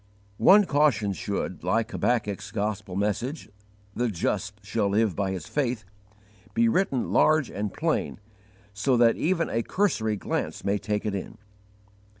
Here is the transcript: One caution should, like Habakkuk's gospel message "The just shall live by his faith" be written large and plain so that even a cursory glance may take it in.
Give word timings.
One 0.39 0.65
caution 0.65 1.13
should, 1.13 1.63
like 1.63 1.91
Habakkuk's 1.91 2.49
gospel 2.49 2.95
message 2.95 3.49
"The 3.95 4.09
just 4.09 4.65
shall 4.65 4.87
live 4.89 5.15
by 5.15 5.29
his 5.29 5.45
faith" 5.45 5.85
be 6.55 6.67
written 6.67 7.11
large 7.13 7.51
and 7.51 7.71
plain 7.71 8.19
so 8.73 8.97
that 8.97 9.15
even 9.15 9.47
a 9.47 9.61
cursory 9.61 10.15
glance 10.15 10.65
may 10.65 10.79
take 10.79 11.05
it 11.05 11.13
in. 11.13 11.37